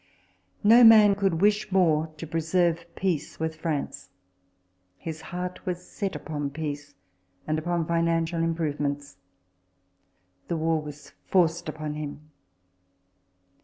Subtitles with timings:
[0.63, 4.09] No man could wish more to preserve peace with France.
[4.97, 6.95] His heart was set upon peace,
[7.45, 9.17] and upon financial improvements.
[10.47, 12.31] The war was forced upon him.